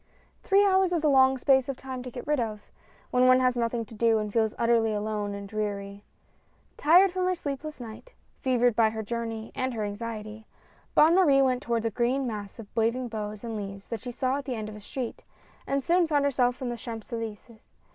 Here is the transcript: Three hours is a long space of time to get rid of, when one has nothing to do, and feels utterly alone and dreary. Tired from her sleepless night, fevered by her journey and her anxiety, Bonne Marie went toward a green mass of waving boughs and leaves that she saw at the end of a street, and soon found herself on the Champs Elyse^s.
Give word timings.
Three 0.41 0.65
hours 0.65 0.91
is 0.93 1.03
a 1.03 1.07
long 1.09 1.37
space 1.37 1.69
of 1.69 1.77
time 1.77 2.01
to 2.01 2.09
get 2.09 2.25
rid 2.25 2.39
of, 2.39 2.71
when 3.11 3.27
one 3.27 3.39
has 3.39 3.55
nothing 3.55 3.85
to 3.85 3.93
do, 3.93 4.17
and 4.17 4.33
feels 4.33 4.55
utterly 4.57 4.91
alone 4.91 5.35
and 5.35 5.47
dreary. 5.47 6.03
Tired 6.75 7.11
from 7.11 7.25
her 7.27 7.35
sleepless 7.35 7.79
night, 7.79 8.15
fevered 8.39 8.75
by 8.75 8.89
her 8.89 9.03
journey 9.03 9.51
and 9.53 9.75
her 9.75 9.83
anxiety, 9.83 10.47
Bonne 10.95 11.13
Marie 11.13 11.43
went 11.43 11.61
toward 11.61 11.85
a 11.85 11.91
green 11.91 12.25
mass 12.25 12.57
of 12.57 12.65
waving 12.75 13.09
boughs 13.09 13.43
and 13.43 13.55
leaves 13.55 13.89
that 13.89 14.01
she 14.01 14.09
saw 14.09 14.37
at 14.37 14.45
the 14.45 14.55
end 14.55 14.69
of 14.69 14.75
a 14.75 14.81
street, 14.81 15.23
and 15.67 15.83
soon 15.83 16.07
found 16.07 16.25
herself 16.25 16.63
on 16.63 16.69
the 16.69 16.77
Champs 16.77 17.11
Elyse^s. 17.11 17.59